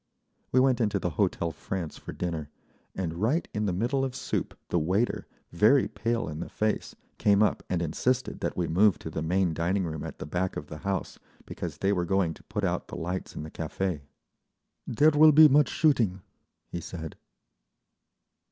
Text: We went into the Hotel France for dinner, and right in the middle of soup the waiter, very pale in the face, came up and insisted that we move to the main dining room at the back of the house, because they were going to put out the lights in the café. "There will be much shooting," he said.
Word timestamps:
We 0.51 0.59
went 0.59 0.81
into 0.81 0.97
the 0.97 1.11
Hotel 1.11 1.51
France 1.51 1.95
for 1.99 2.11
dinner, 2.11 2.49
and 2.95 3.21
right 3.21 3.47
in 3.53 3.67
the 3.67 3.71
middle 3.71 4.03
of 4.03 4.15
soup 4.15 4.57
the 4.69 4.79
waiter, 4.79 5.27
very 5.51 5.87
pale 5.87 6.27
in 6.27 6.39
the 6.39 6.49
face, 6.49 6.95
came 7.19 7.43
up 7.43 7.61
and 7.69 7.83
insisted 7.83 8.39
that 8.39 8.57
we 8.57 8.65
move 8.67 8.97
to 8.97 9.11
the 9.11 9.21
main 9.21 9.53
dining 9.53 9.85
room 9.85 10.03
at 10.03 10.17
the 10.17 10.25
back 10.25 10.57
of 10.57 10.69
the 10.69 10.79
house, 10.79 11.19
because 11.45 11.77
they 11.77 11.93
were 11.93 12.05
going 12.05 12.33
to 12.33 12.43
put 12.45 12.63
out 12.63 12.87
the 12.87 12.97
lights 12.97 13.35
in 13.35 13.43
the 13.43 13.51
café. 13.51 14.01
"There 14.87 15.11
will 15.11 15.31
be 15.31 15.47
much 15.47 15.69
shooting," 15.69 16.23
he 16.71 16.81
said. 16.81 17.15